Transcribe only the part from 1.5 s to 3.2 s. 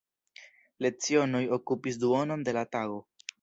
okupis duonon de la tago.